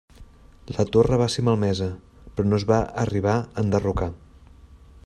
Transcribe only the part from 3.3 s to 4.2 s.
a enderrocar.